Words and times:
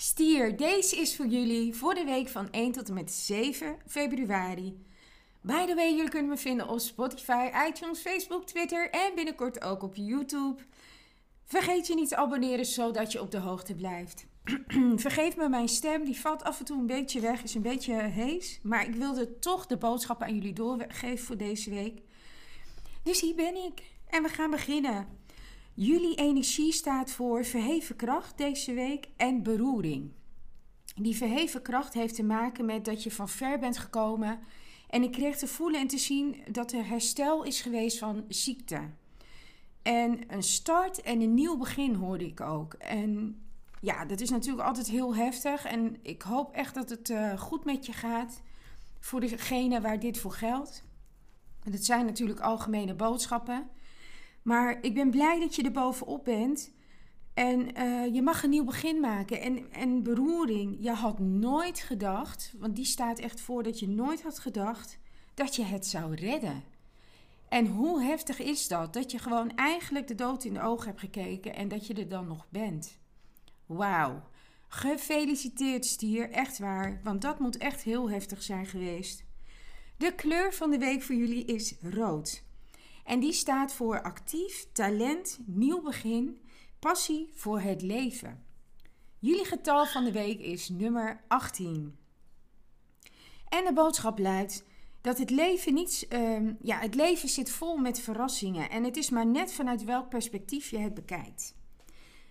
Stier, 0.00 0.56
deze 0.56 0.96
is 0.96 1.16
voor 1.16 1.26
jullie 1.26 1.74
voor 1.74 1.94
de 1.94 2.04
week 2.04 2.28
van 2.28 2.50
1 2.50 2.72
tot 2.72 2.88
en 2.88 2.94
met 2.94 3.12
7 3.12 3.76
februari. 3.86 4.84
By 5.40 5.66
the 5.66 5.74
way, 5.74 5.94
jullie 5.94 6.10
kunnen 6.10 6.28
me 6.30 6.36
vinden 6.36 6.68
op 6.68 6.78
Spotify, 6.78 7.50
iTunes, 7.68 8.00
Facebook, 8.00 8.46
Twitter 8.46 8.90
en 8.90 9.14
binnenkort 9.14 9.62
ook 9.62 9.82
op 9.82 9.94
YouTube. 9.94 10.62
Vergeet 11.44 11.86
je 11.86 11.94
niet 11.94 12.08
te 12.08 12.16
abonneren 12.16 12.66
zodat 12.66 13.12
je 13.12 13.20
op 13.20 13.30
de 13.30 13.38
hoogte 13.38 13.74
blijft. 13.74 14.26
Vergeef 15.06 15.36
me 15.36 15.48
mijn 15.48 15.68
stem, 15.68 16.04
die 16.04 16.20
valt 16.20 16.44
af 16.44 16.58
en 16.58 16.64
toe 16.64 16.78
een 16.78 16.86
beetje 16.86 17.20
weg, 17.20 17.42
is 17.42 17.54
een 17.54 17.62
beetje 17.62 17.94
hees. 17.94 18.60
Maar 18.62 18.86
ik 18.86 18.94
wilde 18.94 19.38
toch 19.38 19.66
de 19.66 19.76
boodschappen 19.76 20.26
aan 20.26 20.34
jullie 20.34 20.52
doorgeven 20.52 21.26
voor 21.26 21.36
deze 21.36 21.70
week. 21.70 22.00
Dus 23.02 23.20
hier 23.20 23.34
ben 23.34 23.56
ik 23.56 23.82
en 24.06 24.22
we 24.22 24.28
gaan 24.28 24.50
beginnen. 24.50 25.06
Jullie 25.80 26.14
energie 26.14 26.72
staat 26.72 27.10
voor 27.10 27.44
verheven 27.44 27.96
kracht 27.96 28.38
deze 28.38 28.72
week 28.72 29.08
en 29.16 29.42
beroering. 29.42 30.10
Die 30.96 31.16
verheven 31.16 31.62
kracht 31.62 31.94
heeft 31.94 32.14
te 32.14 32.22
maken 32.22 32.64
met 32.64 32.84
dat 32.84 33.02
je 33.02 33.10
van 33.10 33.28
ver 33.28 33.58
bent 33.58 33.78
gekomen. 33.78 34.40
En 34.88 35.02
ik 35.02 35.12
kreeg 35.12 35.36
te 35.36 35.46
voelen 35.46 35.80
en 35.80 35.86
te 35.86 35.98
zien 35.98 36.36
dat 36.50 36.72
er 36.72 36.86
herstel 36.86 37.42
is 37.42 37.60
geweest 37.60 37.98
van 37.98 38.24
ziekte. 38.28 38.80
En 39.82 40.20
een 40.26 40.42
start 40.42 41.02
en 41.02 41.20
een 41.20 41.34
nieuw 41.34 41.56
begin 41.56 41.94
hoorde 41.94 42.26
ik 42.26 42.40
ook. 42.40 42.74
En 42.74 43.42
ja, 43.80 44.04
dat 44.04 44.20
is 44.20 44.30
natuurlijk 44.30 44.66
altijd 44.68 44.86
heel 44.86 45.14
heftig. 45.14 45.64
En 45.64 45.96
ik 46.02 46.22
hoop 46.22 46.52
echt 46.52 46.74
dat 46.74 46.90
het 46.90 47.08
uh, 47.08 47.38
goed 47.38 47.64
met 47.64 47.86
je 47.86 47.92
gaat. 47.92 48.42
Voor 49.00 49.20
degene 49.20 49.80
waar 49.80 50.00
dit 50.00 50.18
voor 50.18 50.32
geldt. 50.32 50.84
En 51.64 51.72
dat 51.72 51.84
zijn 51.84 52.06
natuurlijk 52.06 52.40
algemene 52.40 52.94
boodschappen. 52.94 53.70
Maar 54.48 54.78
ik 54.80 54.94
ben 54.94 55.10
blij 55.10 55.40
dat 55.40 55.54
je 55.54 55.62
er 55.62 55.70
bovenop 55.70 56.24
bent. 56.24 56.72
En 57.34 57.78
uh, 57.78 58.14
je 58.14 58.22
mag 58.22 58.42
een 58.42 58.50
nieuw 58.50 58.64
begin 58.64 59.00
maken. 59.00 59.40
En, 59.40 59.72
en 59.72 60.02
beroering. 60.02 60.76
Je 60.80 60.90
had 60.90 61.18
nooit 61.18 61.80
gedacht, 61.80 62.54
want 62.58 62.76
die 62.76 62.84
staat 62.84 63.18
echt 63.18 63.40
voor 63.40 63.62
dat 63.62 63.78
je 63.78 63.88
nooit 63.88 64.22
had 64.22 64.38
gedacht 64.38 64.98
dat 65.34 65.56
je 65.56 65.62
het 65.62 65.86
zou 65.86 66.14
redden. 66.14 66.62
En 67.48 67.66
hoe 67.66 68.02
heftig 68.02 68.38
is 68.38 68.68
dat? 68.68 68.92
Dat 68.92 69.10
je 69.10 69.18
gewoon 69.18 69.56
eigenlijk 69.56 70.06
de 70.06 70.14
dood 70.14 70.44
in 70.44 70.54
de 70.54 70.62
ogen 70.62 70.86
hebt 70.86 71.00
gekeken 71.00 71.54
en 71.54 71.68
dat 71.68 71.86
je 71.86 71.94
er 71.94 72.08
dan 72.08 72.26
nog 72.26 72.46
bent. 72.50 72.98
Wauw. 73.66 74.22
Gefeliciteerd 74.68 75.84
stier, 75.84 76.30
echt 76.30 76.58
waar, 76.58 77.00
want 77.04 77.22
dat 77.22 77.38
moet 77.38 77.56
echt 77.56 77.82
heel 77.82 78.10
heftig 78.10 78.42
zijn 78.42 78.66
geweest. 78.66 79.24
De 79.96 80.14
kleur 80.14 80.52
van 80.52 80.70
de 80.70 80.78
week 80.78 81.02
voor 81.02 81.14
jullie 81.14 81.44
is 81.44 81.74
rood. 81.82 82.46
En 83.08 83.20
die 83.20 83.32
staat 83.32 83.72
voor 83.72 84.02
actief, 84.02 84.66
talent, 84.72 85.38
nieuw 85.46 85.82
begin, 85.82 86.40
passie 86.78 87.30
voor 87.34 87.60
het 87.60 87.82
leven. 87.82 88.44
Jullie 89.18 89.44
getal 89.44 89.86
van 89.86 90.04
de 90.04 90.12
week 90.12 90.40
is 90.40 90.68
nummer 90.68 91.24
18. 91.28 91.98
En 93.48 93.64
de 93.64 93.72
boodschap 93.72 94.18
luidt 94.18 94.64
dat 95.00 95.18
het 95.18 95.30
leven 95.30 95.74
niet, 95.74 96.06
uh, 96.10 96.50
ja, 96.62 96.78
het 96.78 96.94
leven 96.94 97.28
zit 97.28 97.50
vol 97.50 97.76
met 97.76 98.00
verrassingen 98.00 98.70
en 98.70 98.84
het 98.84 98.96
is 98.96 99.10
maar 99.10 99.26
net 99.26 99.52
vanuit 99.52 99.84
welk 99.84 100.08
perspectief 100.08 100.70
je 100.70 100.78
het 100.78 100.94
bekijkt. 100.94 101.54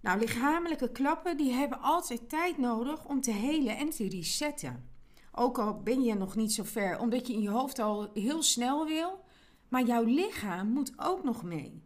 Nou, 0.00 0.18
lichamelijke 0.18 0.92
klappen 0.92 1.36
die 1.36 1.52
hebben 1.52 1.80
altijd 1.80 2.28
tijd 2.28 2.58
nodig 2.58 3.04
om 3.04 3.20
te 3.20 3.32
helen 3.32 3.76
en 3.76 3.90
te 3.90 4.08
resetten. 4.08 4.90
Ook 5.32 5.58
al 5.58 5.82
ben 5.82 6.02
je 6.02 6.14
nog 6.14 6.36
niet 6.36 6.52
zo 6.52 6.62
ver, 6.64 6.98
omdat 6.98 7.26
je 7.26 7.32
in 7.32 7.42
je 7.42 7.50
hoofd 7.50 7.78
al 7.78 8.10
heel 8.14 8.42
snel 8.42 8.86
wil, 8.86 9.26
maar 9.68 9.84
jouw 9.84 10.04
lichaam 10.04 10.68
moet 10.68 10.92
ook 10.96 11.24
nog 11.24 11.42
mee. 11.42 11.82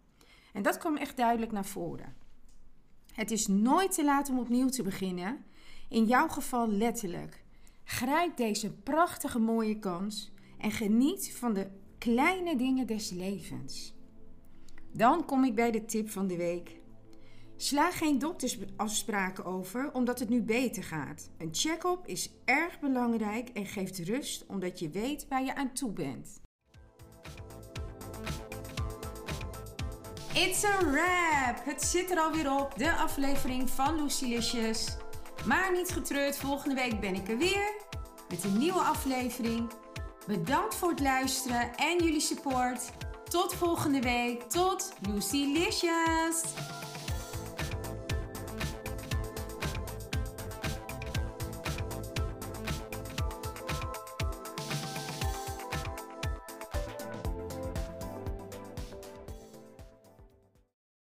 En 0.52 0.62
dat 0.62 0.78
kwam 0.78 0.96
echt 0.96 1.16
duidelijk 1.16 1.52
naar 1.52 1.66
voren. 1.66 2.14
Het 3.12 3.30
is 3.30 3.46
nooit 3.46 3.94
te 3.94 4.04
laat 4.04 4.30
om 4.30 4.38
opnieuw 4.38 4.68
te 4.68 4.82
beginnen. 4.82 5.44
In 5.88 6.04
jouw 6.04 6.28
geval 6.28 6.68
letterlijk. 6.68 7.44
Grijp 7.84 8.36
deze 8.36 8.72
prachtige 8.72 9.38
mooie 9.38 9.78
kans 9.78 10.32
en 10.58 10.70
geniet 10.70 11.34
van 11.34 11.52
de 11.52 11.70
kleine 11.98 12.56
dingen 12.56 12.86
des 12.86 13.10
levens. 13.10 13.94
Dan 14.92 15.24
kom 15.24 15.44
ik 15.44 15.54
bij 15.54 15.70
de 15.70 15.84
tip 15.84 16.10
van 16.10 16.26
de 16.26 16.36
week. 16.36 16.80
Sla 17.56 17.90
geen 17.90 18.18
doktersafspraken 18.18 19.44
over 19.44 19.92
omdat 19.92 20.18
het 20.18 20.28
nu 20.28 20.42
beter 20.42 20.82
gaat. 20.82 21.30
Een 21.38 21.54
check-up 21.54 22.06
is 22.06 22.30
erg 22.44 22.80
belangrijk 22.80 23.48
en 23.48 23.66
geeft 23.66 23.98
rust 23.98 24.46
omdat 24.46 24.78
je 24.78 24.90
weet 24.90 25.28
waar 25.28 25.44
je 25.44 25.54
aan 25.54 25.72
toe 25.72 25.92
bent. 25.92 26.40
It's 30.34 30.64
a 30.64 30.78
wrap! 30.84 31.64
Het 31.64 31.82
zit 31.82 32.10
er 32.10 32.18
alweer 32.18 32.52
op, 32.52 32.72
de 32.76 32.92
aflevering 32.92 33.70
van 33.70 34.02
Lucilicious. 34.02 34.86
Maar 35.44 35.72
niet 35.72 35.90
getreurd, 35.90 36.36
volgende 36.36 36.74
week 36.74 37.00
ben 37.00 37.14
ik 37.14 37.28
er 37.28 37.38
weer 37.38 37.74
met 38.28 38.44
een 38.44 38.58
nieuwe 38.58 38.80
aflevering. 38.80 39.70
Bedankt 40.26 40.74
voor 40.74 40.88
het 40.88 41.00
luisteren 41.00 41.74
en 41.76 42.04
jullie 42.04 42.20
support. 42.20 42.90
Tot 43.28 43.54
volgende 43.54 44.00
week. 44.00 44.42
Tot 44.42 44.92
Lucilicious! 45.08 46.42